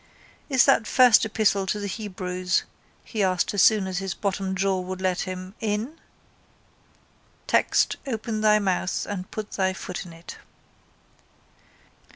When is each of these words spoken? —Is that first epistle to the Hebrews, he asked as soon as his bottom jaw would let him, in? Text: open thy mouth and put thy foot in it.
—Is 0.49 0.65
that 0.65 0.87
first 0.87 1.25
epistle 1.25 1.67
to 1.67 1.79
the 1.79 1.85
Hebrews, 1.85 2.63
he 3.03 3.21
asked 3.21 3.53
as 3.53 3.61
soon 3.61 3.85
as 3.85 3.99
his 3.99 4.15
bottom 4.15 4.55
jaw 4.55 4.79
would 4.79 4.99
let 4.99 5.27
him, 5.29 5.53
in? 5.61 5.95
Text: 7.45 7.97
open 8.07 8.41
thy 8.41 8.57
mouth 8.57 9.05
and 9.07 9.29
put 9.29 9.51
thy 9.51 9.73
foot 9.73 10.03
in 10.03 10.11
it. 10.11 10.37